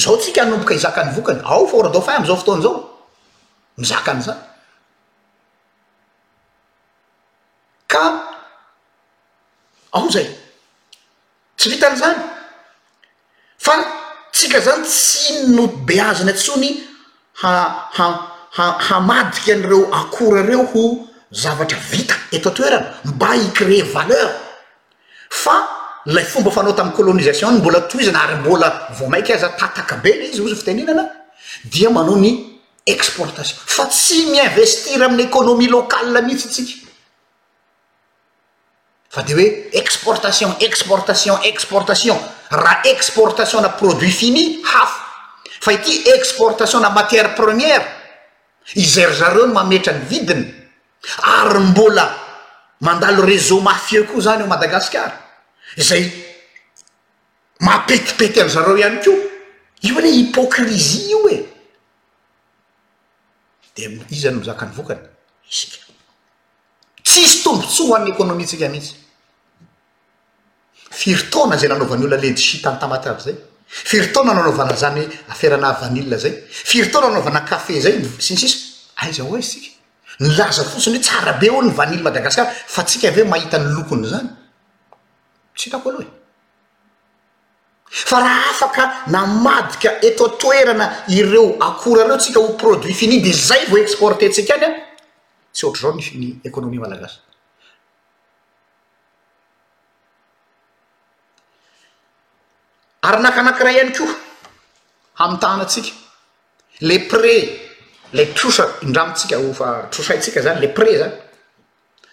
zao 0.00 0.16
tsika 0.16 0.44
nomboka 0.44 0.74
hizaka 0.74 1.04
ny 1.04 1.12
vokany 1.16 1.40
ao 1.44 1.66
fordaphin 1.66 2.14
amizao 2.16 2.36
fotoany 2.42 2.60
izao 2.62 2.74
mizakan'izany 3.80 4.38
ka 7.92 8.02
ao 9.96 10.06
zay 10.14 10.26
tsy 11.56 11.66
vitan'izany 11.74 12.18
fa 13.64 13.74
tsika 14.32 14.58
zany 14.66 14.80
tsy 14.90 15.24
mno 15.48 15.64
beazina 15.88 16.32
ntsony 16.36 16.70
ha-ha-ha-hamadiky 17.40 19.50
an'ireo 19.54 19.82
akorareo 20.00 20.64
ho 20.72 20.82
zavatra 21.42 21.78
vita 21.92 22.14
etaotoerana 22.36 22.88
mba 23.12 23.28
hicrée 23.42 23.84
valeur 23.94 24.30
fa 25.42 25.56
lay 26.06 26.24
fomba 26.24 26.50
fanao 26.50 26.72
tamiy 26.74 26.92
colônisationny 26.94 27.58
mbola 27.58 27.80
toy 27.82 28.02
izana 28.02 28.22
ary 28.22 28.34
mbola 28.40 28.88
vo 28.96 29.06
maiky 29.08 29.32
aza 29.32 29.48
tataka 29.50 29.96
be 30.02 30.10
n 30.10 30.22
izy 30.32 30.40
o 30.40 30.48
zy 30.48 30.56
fiteninana 30.56 31.04
dia 31.64 31.90
manao 31.90 32.16
ny 32.16 32.60
exportation 32.86 33.58
fa 33.66 33.84
tsy 33.86 34.26
miinvestira 34.30 35.06
ami'yeconomie 35.06 35.68
local 35.68 36.06
na 36.12 36.20
mihitsytsika 36.22 36.88
fa 39.10 39.22
de 39.22 39.34
hoe 39.34 39.68
exportation 39.76 40.56
exportation 40.60 41.36
exportation 41.44 42.16
raha 42.48 42.80
exportation 42.88 43.60
na 43.62 43.68
produit 43.68 44.10
fini 44.12 44.62
hafa 44.62 45.04
fa 45.60 45.72
ity 45.72 46.08
exportation 46.16 46.80
na 46.80 46.90
matière 46.90 47.34
première 47.36 47.84
izary 48.74 49.12
zareo 49.14 49.46
no 49.46 49.52
mametra 49.52 49.92
ny 49.92 50.00
vidiny 50.08 50.48
ary 51.22 51.60
mbola 51.60 52.08
mandalo 52.80 53.20
réseau 53.22 53.60
mafie 53.60 54.02
koa 54.08 54.20
zany 54.22 54.40
eo 54.42 54.46
madagasikara 54.48 55.28
zay 55.76 56.10
mapetipety 57.60 58.40
amzareo 58.40 58.76
ihany 58.78 59.00
ko 59.04 59.10
io 59.82 60.00
le 60.00 60.08
hipokrizie 60.10 61.10
io 61.10 61.28
e 61.28 61.48
de 63.74 64.00
i 64.08 64.16
zany 64.20 64.36
mizaka 64.38 64.66
ny 64.66 64.72
vokany 64.74 65.00
sika 65.48 65.78
tsisy 67.02 67.42
tombotsoa 67.42 67.86
ho 67.88 67.94
an'ny 67.94 68.10
ekonomitsika 68.10 68.68
mitsy 68.68 68.94
firtaona 70.90 71.56
zay 71.58 71.68
nanaovany 71.68 72.04
olona 72.04 72.20
ledshita 72.22 72.72
ny 72.72 72.78
tamatav 72.78 73.20
zay 73.20 73.34
firtaona 73.66 74.34
nanaovana 74.34 74.76
zany 74.76 75.06
aferana 75.28 75.72
vanil 75.80 76.16
zay 76.18 76.32
firtona 76.48 77.08
nanovana 77.08 77.40
kafe 77.44 77.80
zay 77.80 78.02
sinsisy 78.18 78.56
azaho 78.96 79.34
aizy 79.36 79.46
e, 79.46 79.50
tsika 79.50 79.76
nylaza 80.20 80.64
fotsiny 80.64 80.96
hoe 80.96 81.00
tsara 81.04 81.32
be 81.38 81.50
o 81.50 81.62
ny 81.62 81.70
vanila 81.70 82.02
madagasikara 82.10 82.50
fa 82.50 82.82
tsika 82.82 83.08
avyo 83.08 83.24
mahita 83.26 83.58
ny 83.58 83.74
lokony 83.78 84.06
zany 84.08 84.39
tshitako 85.60 85.90
aloha 85.90 86.06
e 86.08 88.04
fa 88.10 88.18
raha 88.24 88.50
afaka 88.54 88.84
namadika 89.16 89.90
eto 90.08 90.28
toerana 90.42 90.86
ireo 91.20 91.46
akora 91.68 92.04
reo 92.10 92.18
tsika 92.22 92.40
ho 92.44 92.48
produit 92.62 92.94
fini 93.00 93.20
de 93.26 93.32
zay 93.48 93.62
vo 93.72 93.76
exportetsika 93.84 94.54
any 94.58 94.66
a 94.70 94.70
tsy 95.52 95.66
ohatra 95.68 95.84
zao 95.84 96.18
ny 96.22 96.26
économie 96.50 96.80
malagasy 96.84 97.18
ary 103.08 103.18
anakanakiray 103.22 103.74
ihany 103.78 103.92
ko 103.98 104.04
ami 105.24 105.36
tanatsika 105.44 105.92
le 106.88 106.96
pré 107.12 107.36
ley 108.18 108.28
trosa 108.38 108.64
indramotsika 108.86 109.36
o 109.48 109.50
fa 109.60 109.68
trosaitsika 109.94 110.40
zany 110.46 110.60
le 110.64 110.68
pré 110.78 110.90
zany 111.02 111.14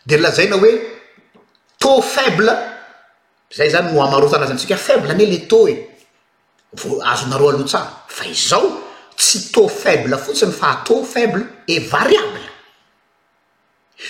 de 0.09 0.15
lazaina 0.23 0.55
hoe 0.63 0.71
tox 1.81 2.01
faible 2.15 2.53
zay 3.49 3.69
zany 3.69 3.91
hoamaro 3.91 4.29
tanazaantsika 4.29 4.77
faible 4.77 5.09
ane 5.11 5.25
le 5.25 5.37
to 5.47 5.67
e 5.67 5.87
vo 6.73 6.99
azonaro 7.11 7.49
alotsara 7.49 8.03
fa 8.07 8.25
izao 8.25 8.71
tsy 9.15 9.51
ta 9.51 9.67
faible 9.67 10.17
fotsiny 10.17 10.51
fa 10.51 10.81
ta 10.85 11.03
faible 11.03 11.45
et 11.67 11.79
variable 11.89 12.41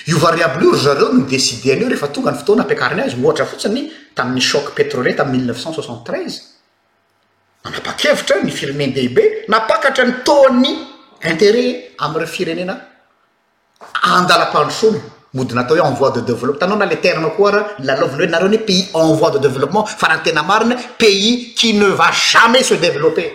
io 0.08 0.18
variable 0.18 0.64
ior 0.64 0.78
zareo 0.78 1.12
no 1.14 1.26
desideany 1.26 1.82
io 1.82 1.88
rehefa 1.90 2.08
tonga 2.08 2.32
ny 2.32 2.38
fotoana 2.38 2.62
ampiakariny 2.64 3.02
azy 3.02 3.16
mohatra 3.18 3.46
fotsiny 3.46 3.92
tamin'ny 4.16 4.42
shoq 4.42 4.74
petroler 4.76 5.16
tam' 5.16 5.32
mile 5.32 5.46
neufcent 5.46 5.74
soixante 5.76 6.04
treize 6.04 6.42
manapakevitra 7.64 8.42
ny 8.44 8.52
firenen 8.52 8.94
dehibe 8.94 9.46
napakatra 9.48 10.04
ny 10.06 10.24
tany 10.26 10.72
intere 11.22 11.94
amreo 11.98 12.28
firenena 12.28 12.76
andala-pandrosolo 14.02 15.16
modina 15.38 15.62
atao 15.62 15.78
hoe 15.78 15.88
envoi 15.88 16.12
de 16.14 16.22
develope 16.22 16.60
tanao 16.60 16.78
na 16.78 16.86
le 16.86 16.96
terna 16.98 17.30
koara 17.30 17.76
lalovina 17.80 18.24
hoe 18.24 18.28
nareo 18.28 18.48
nyhoe 18.50 18.66
pays 18.70 18.90
envoi 18.94 19.32
de 19.32 19.40
développement 19.46 19.86
fa 19.86 20.08
rahany 20.08 20.24
tena 20.24 20.44
mariny 20.44 20.76
pays 20.98 21.54
qui 21.56 21.74
ne 21.74 21.86
va 22.00 22.10
jamais 22.12 22.64
se 22.70 22.74
développer 22.76 23.30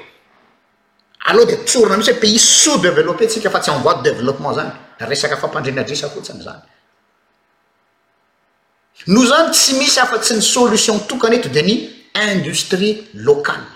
aleôha 1.27 1.47
de 1.47 1.55
tsorona 1.65 1.99
isy 2.03 2.11
hoe 2.11 2.21
pays 2.25 2.39
sous 2.39 2.79
développé 2.79 3.29
tsika 3.29 3.51
fa 3.51 3.61
tsy 3.61 3.71
envoi 3.71 3.95
de 3.95 4.03
développement 4.11 4.53
zany 4.55 4.71
resaky 5.11 5.37
faampandrenyadrisakoatsiny 5.41 6.43
zany 6.43 6.63
no 9.07 9.25
zany 9.31 9.53
tsy 9.53 9.73
misy 9.79 9.99
afatsy 10.01 10.35
ny 10.35 10.43
solution 10.57 10.99
tokaan 11.11 11.33
eto 11.33 11.49
de 11.49 11.63
ny 11.69 11.75
industrie 12.33 12.95
locale 13.15 13.71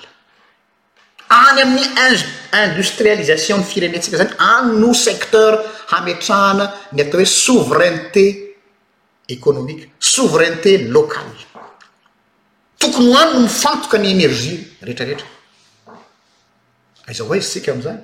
any 1.30 1.62
amin'ny 1.62 2.24
industrialisation 2.70 3.58
ny 3.60 3.64
firenentsika 3.66 4.16
zany 4.16 4.32
any 4.38 4.78
no 4.80 4.92
secteur 4.94 5.56
hametrahana 5.90 6.72
ny 6.92 7.02
atao 7.02 7.18
hoe 7.20 7.24
souveraineté 7.26 8.54
économique 9.28 9.90
souveraineté 10.00 10.78
locale 10.88 11.46
tokony 12.78 13.10
ho 13.12 13.16
any 13.18 13.32
no 13.34 13.40
mifantoka 13.40 13.98
ny 13.98 14.12
énergie 14.14 14.60
rehetrarehetra 14.82 15.26
azao 17.08 17.26
avao 17.26 17.36
izy 17.36 17.50
tsika 17.58 17.72
am'zany 17.72 18.00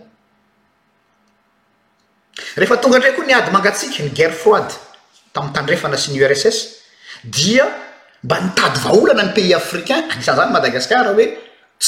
rehefa 2.57 2.77
tonga 2.77 2.97
indray 2.97 3.15
koa 3.15 3.27
ni 3.27 3.33
ady 3.35 3.51
mangatsiaka 3.51 4.03
ny 4.03 4.11
gerre 4.11 4.35
froide 4.35 4.75
tami'ytandrefana 5.35 5.97
sy 5.97 6.13
ny 6.17 6.21
urss 6.27 6.59
dia 7.25 7.71
mba 8.23 8.41
nitady 8.41 8.81
vaolana 8.85 9.23
ny 9.29 9.33
pays 9.37 9.55
africain 9.55 10.05
aisan'zany 10.11 10.53
madagasikaroe 10.53 11.31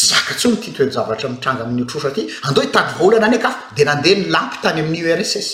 zaka 0.03 0.35
tsony 0.35 0.57
tytoezavatra 0.63 1.29
mitranga 1.33 1.63
ami'yotrotsa 1.67 2.11
ty 2.17 2.23
andeo 2.47 2.63
hitady 2.67 2.91
voolana 2.99 3.27
any 3.29 3.37
akafa 3.41 3.59
de 3.77 3.83
nandeha 3.89 4.15
ny 4.19 4.27
lampy 4.35 4.59
tany 4.65 4.81
amin'yunss 4.85 5.51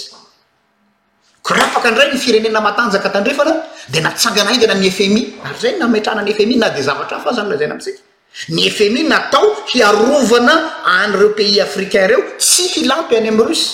ko 1.44 1.50
raha 1.56 1.68
faka 1.74 1.88
andray 1.90 2.08
ny 2.12 2.18
firenena 2.24 2.60
matanjaka 2.68 3.08
tandrefana 3.16 3.52
de 3.92 4.00
natsangana 4.04 4.50
indi 4.56 4.66
na 4.70 4.74
ny 4.82 4.90
fmi 4.98 5.22
ary 5.46 5.58
zay 5.62 5.74
nametranany 5.80 6.32
fmi 6.38 6.56
na 6.62 6.68
de 6.76 6.80
zavatra 6.88 7.16
afazany 7.20 7.52
nzany 7.56 7.72
amtsik 7.76 7.96
ny 8.56 8.66
femi 8.76 9.02
natao 9.12 9.46
hiarovana 9.68 10.54
anyreo 10.98 11.30
pays 11.38 11.58
africain 11.66 12.06
reo 12.12 12.22
tsy 12.44 12.62
hilampy 12.74 13.16
any 13.18 13.28
am' 13.32 13.42
rusy 13.50 13.68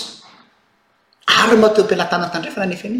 ary 1.41 1.57
matepilatana 1.63 2.27
tandrefana 2.33 2.65
ny 2.71 2.75
fm 2.81 2.95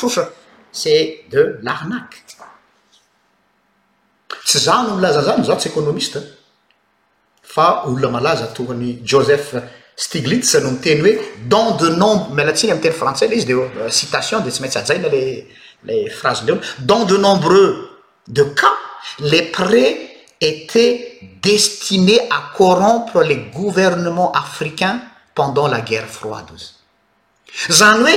ce 0.72 0.94
de 1.32 1.42
larnak 1.64 2.12
tsy 4.46 4.58
za 4.66 4.76
no 4.84 4.92
llazazany 5.02 5.44
za 5.46 5.56
tsy 5.56 5.68
economiste 5.70 6.20
fa 7.54 7.68
olona 7.88 8.10
malaza 8.10 8.44
atogan'ny 8.48 8.90
joseph 9.10 9.48
stiglitz 9.96 10.54
no 10.56 10.70
m 10.72 10.74
teny 10.84 11.02
hoe 11.02 11.14
das 11.52 11.82
e 11.82 11.84
mlatsiny 12.36 12.72
am 12.74 12.80
teny 12.84 12.94
frantsai 13.02 13.28
le 13.30 13.36
izy 13.38 13.46
de 13.48 13.54
euh, 13.56 13.90
citation 14.00 14.40
de 14.44 14.50
tsy 14.52 14.60
maintsy 14.62 14.78
azaina 14.80 15.08
lele 15.08 16.12
razene 16.22 16.54
dans 16.80 17.06
de 17.06 17.18
nombreux 17.18 17.76
de 18.28 18.44
ca 18.60 18.72
le 19.20 19.42
pr 19.52 20.05
tadestiné 20.42 22.20
à 22.30 22.52
corrompre 22.56 23.24
le 23.24 23.36
gouvernement 23.52 24.32
africain 24.32 25.02
pendant 25.34 25.68
la 25.68 25.82
guerre 25.82 26.08
froide 26.08 26.52
izy 26.56 26.72
zany 27.70 28.04
hoe 28.04 28.14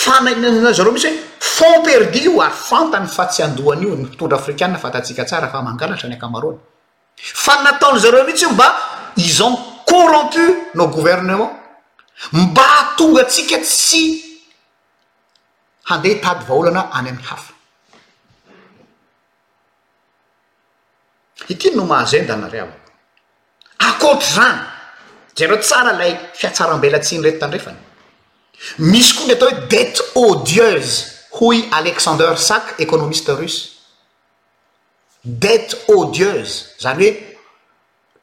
fanana 0.00 0.72
zareo 0.72 0.92
mhtsy 0.92 1.08
hoe 1.08 1.16
font 1.40 1.82
perdu 1.84 2.18
io 2.26 2.42
ary 2.42 2.52
fantany 2.68 3.06
fatsyandohany 3.06 3.82
io 3.86 3.94
ny 3.96 4.02
mfitondra 4.04 4.36
afrikaia 4.38 4.76
fatatsika 4.78 5.24
tsara 5.24 5.48
fa 5.48 5.60
mangalatra 5.62 6.08
ny 6.08 6.14
a 6.14 6.16
camarony 6.22 6.58
fa 7.16 7.54
nataona 7.64 7.98
zareo 8.04 8.24
mihitsy 8.24 8.44
io 8.44 8.52
mba 8.52 8.68
iz 9.16 9.40
on 9.40 9.54
corrompu 9.88 10.44
no 10.74 10.88
gouvernement 10.88 11.50
mba 12.32 12.64
atonga 12.82 13.24
tsika 13.24 13.58
tsy 13.58 14.04
handeha 15.88 16.14
hitady 16.14 16.44
vaolana 16.48 16.80
any 16.98 17.08
ami'ny 17.08 17.20
hafa 17.30 17.52
hityny 21.48 21.76
nomahagen 21.76 22.26
danare 22.26 22.58
ava 22.60 22.72
akoatry 23.88 24.32
zany 24.34 24.60
zareo 25.36 25.58
tsara 25.58 25.92
lay 25.96 26.14
fiatsara 26.34 26.72
ambelatsiny 26.74 27.22
rety 27.24 27.38
tandrefany 27.42 27.76
misy 28.78 29.14
koa 29.16 29.26
ne 29.26 29.32
atao 29.36 29.48
hoe 29.50 29.66
dette 29.74 30.02
odieuse 30.26 30.98
hoi 31.38 31.68
alexander 31.82 32.36
sac 32.48 32.74
economiste 32.78 33.32
russe 33.42 33.62
dette 35.24 35.76
odieuse 35.88 36.54
zany 36.80 37.02
hoe 37.02 37.10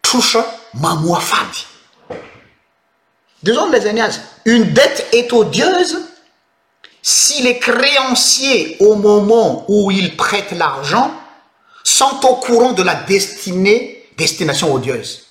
trosa 0.01 0.45
mamoafady 0.73 1.65
dezan 3.43 3.71
la 3.71 3.79
zany 3.79 4.01
azy 4.01 4.19
une 4.45 4.65
dette 4.79 5.05
est 5.11 5.33
odieuse 5.33 5.97
siles 7.01 7.59
créancier 7.59 8.75
au 8.79 8.95
moment 8.95 9.65
où 9.67 9.89
il 9.91 10.17
prête 10.17 10.51
l'argent 10.51 11.13
sentau 11.83 12.35
courant 12.39 12.73
de 12.73 12.83
la 12.83 12.95
destinée 13.07 14.09
destination 14.17 14.71
audieuse 14.73 15.23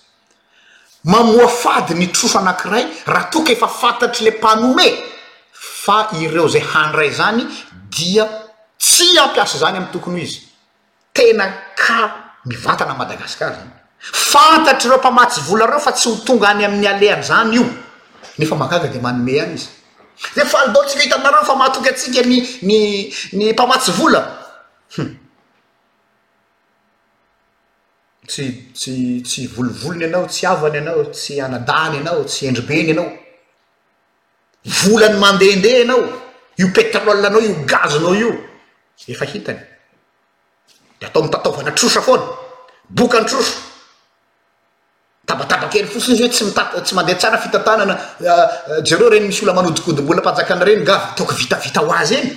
mamoa 1.04 1.48
fady 1.48 1.94
nytroso 1.94 2.38
anankiray 2.38 2.86
raha 3.06 3.24
toky 3.30 3.52
efa 3.52 3.68
fantatry 3.68 4.24
le 4.24 4.30
mpanome 4.38 4.88
fa 5.52 6.08
ireo 6.20 6.48
zay 6.48 6.62
handray 6.74 7.10
zany 7.12 7.46
dia 7.90 8.28
tsy 8.78 9.18
ampiasa 9.18 9.58
zany 9.58 9.76
amy 9.78 9.86
tokony 9.92 10.20
o 10.20 10.24
izy 10.24 10.40
tena 11.12 11.52
ka 11.76 12.14
mivatana 12.46 12.94
madagasikar 12.94 13.54
zany 13.54 13.70
fantatry 13.98 14.88
reo 14.90 14.98
mpamatsy 14.98 15.40
vola 15.40 15.66
reo 15.66 15.78
fa 15.80 15.92
tsy 15.92 16.08
ho 16.08 16.16
tonga 16.24 16.48
any 16.48 16.64
ami'ny 16.64 16.86
alehany 16.86 17.22
zany 17.22 17.54
io 17.56 17.66
nefa 18.38 18.54
makaga 18.56 18.88
de 18.88 18.98
manome 18.98 19.40
any 19.40 19.54
izy 19.54 19.68
za 20.34 20.44
fal 20.44 20.72
bo 20.72 20.82
tsy 20.84 20.98
vhitanareofa 20.98 21.54
mahatoky 21.54 21.88
atsika 21.88 22.20
n 22.24 22.28
ny 22.28 23.14
ny 23.42 23.52
mpamatsy 23.52 23.92
vola 23.92 24.20
hm. 24.96 25.27
tsy 28.28 28.64
tsy 28.74 29.22
tsy 29.24 29.46
volovolony 29.48 30.04
anao 30.04 30.26
tsy 30.26 30.46
avany 30.46 30.78
anao 30.78 31.04
tsy 31.04 31.40
ana-dany 31.40 31.96
anao 32.00 32.24
tsy 32.24 32.46
endrobeny 32.48 32.90
anao 32.92 33.08
volan'ny 34.84 35.18
mandendeha 35.18 35.80
anao 35.84 36.00
io 36.60 36.66
petrôll 36.76 37.24
anao 37.28 37.40
io 37.46 37.54
gazonao 37.70 38.14
io 38.14 38.30
efa 39.12 39.24
hitany 39.32 39.60
de 41.00 41.04
atao 41.06 41.20
amitataovana 41.22 41.72
troso 41.78 42.00
foana 42.06 42.26
bokany 42.98 43.24
troso 43.30 43.52
tabatabak 45.28 45.74
ely 45.78 45.88
fosiny 45.92 46.14
izy 46.14 46.24
hoe 46.26 46.30
tsymtsy 46.34 46.94
mandeha 46.94 47.16
tsara 47.18 47.38
fitantanana 47.44 47.94
ah, 48.28 48.28
ah, 48.32 48.80
jereo 48.86 49.08
reny 49.12 49.26
misy 49.28 49.42
ola 49.44 49.54
manodikodim-bolaa 49.58 50.22
mpanjakana 50.24 50.64
reny 50.68 50.84
gav 50.84 51.14
toko 51.16 51.32
vitavita 51.40 51.80
ho 51.80 51.90
azy 52.00 52.16
eny 52.20 52.36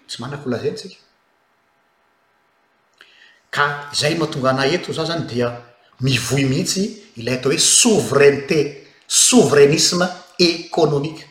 tsy 0.11 0.21
manaky 0.21 0.43
olazanytsika 0.47 0.95
ka 3.49 3.65
zay 3.95 4.15
mahatonga 4.19 4.49
ana 4.53 4.65
eto 4.75 4.91
zaho 4.95 5.07
zany 5.11 5.23
dia 5.31 5.47
mivoy 6.03 6.43
mihitsy 6.51 6.83
ilay 7.19 7.35
atao 7.35 7.51
hoe 7.51 7.59
souveraineté 7.79 8.59
sovreinisme 9.07 10.05
économique 10.49 11.23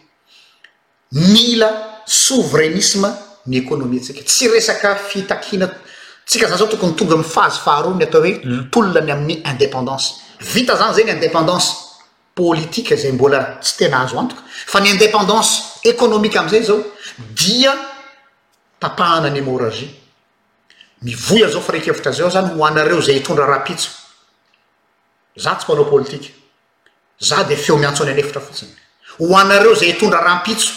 mila 1.33 1.71
souverainisme 2.25 3.09
ny 3.49 3.55
ékonomie 3.63 4.01
atsika 4.01 4.23
tsy 4.29 4.45
resaka 4.53 4.91
fitakina 5.09 5.67
tsika 6.27 6.49
zay 6.49 6.57
zao 6.61 6.67
tokony 6.73 6.95
tonga 6.99 7.15
amfazy 7.21 7.59
faharony 7.65 8.03
atao 8.07 8.21
hoe 8.27 8.33
lotolinany 8.51 9.09
mm. 9.13 9.17
amin'ny 9.19 9.37
indépendance 9.51 10.07
vita 10.55 10.75
zany 10.81 10.93
za 10.97 11.03
ny 11.05 11.13
indépendance 11.19 11.67
politique 12.41 12.95
zay 13.03 13.13
mbola 13.15 13.41
tsy 13.63 13.73
tena 13.79 13.99
azo 14.03 14.15
antoko 14.21 14.43
fa 14.73 14.79
ny 14.81 14.89
indépendance 14.97 15.51
économique 15.93 16.37
amizay 16.41 16.63
zao 16.69 16.81
dia 17.41 17.73
tapahana 18.81 19.31
ny 19.31 19.37
émorazia 19.39 19.89
mivoya 21.03 21.49
zao 21.49 21.61
fa 21.61 21.73
rekevitra 21.73 22.13
zay 22.13 22.27
o 22.27 22.31
zany 22.31 22.49
ho 22.55 22.65
anareo 22.67 23.01
zay 23.01 23.17
itondra 23.17 23.47
rapitso 23.47 23.91
za 25.37 25.55
tsy 25.55 25.67
panao 25.67 25.85
pôlitika 25.85 26.33
za 27.19 27.43
de 27.45 27.57
feo 27.57 27.77
miantso 27.77 28.03
any 28.03 28.13
anefitra 28.13 28.41
fotsiny 28.41 28.73
ho 29.19 29.37
anareo 29.37 29.75
zay 29.75 29.91
itondra 29.91 30.21
rapitso 30.21 30.73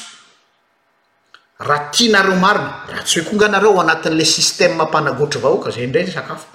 raha 1.59 1.89
tianareo 1.91 2.35
marina 2.35 2.83
raha 2.89 3.03
tsy 3.03 3.19
hoekonganareo 3.19 3.71
o 3.71 3.79
anatin'le 3.81 4.25
systemampanagotry 4.25 5.39
vahoaka 5.41 5.71
zay 5.71 5.83
indrey 5.83 6.11
sakafo 6.11 6.47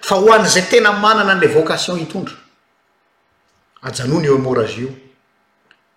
fa 0.00 0.14
hoan'zay 0.14 0.62
tena 0.70 0.92
manana 0.92 1.34
nle 1.34 1.46
vocation 1.46 1.98
itondra 2.00 2.34
ajanon' 3.82 4.24
eo 4.24 4.34
emorazie 4.36 4.82
io 4.82 4.90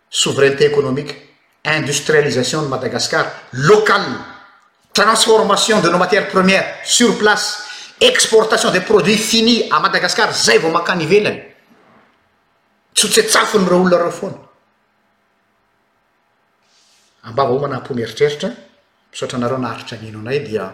souveraineté 0.09 0.63
ecônômike 0.67 1.15
industrialisation 1.65 2.61
ny 2.65 2.69
madagasikara 2.69 3.31
lokal 3.53 4.34
transformation 4.95 5.81
de 5.81 5.89
no 5.89 5.97
matiere 5.97 6.27
première 6.27 6.63
surplace 6.84 7.65
exportation 7.99 8.71
de 8.71 8.79
produits 8.79 9.17
finis 9.29 9.67
a 9.71 9.79
madagaskar 9.79 10.29
zay 10.43 10.58
vao 10.63 10.71
mankany 10.71 11.01
ivelany 11.03 11.39
tshotsetsafiny 12.95 13.65
reo 13.69 13.79
olonareo 13.84 14.12
foana 14.19 14.39
ambava 17.29 17.51
ho 17.53 17.58
manaha-po 17.63 17.91
mieritreritra 17.99 18.49
misotra 19.12 19.36
anareo 19.39 19.58
naharitra 19.65 19.97
mino 20.03 20.19
anay 20.23 20.39
dia 20.47 20.65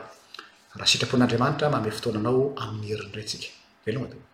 raha 0.78 0.88
sitrapon'andriamanitra 0.94 1.68
mame 1.74 1.90
fotoananao 1.98 2.44
amin'ny 2.64 2.88
herin 2.92 3.12
re 3.18 3.24
tsika 3.28 3.48
eloha 3.90 4.06
d 4.12 4.30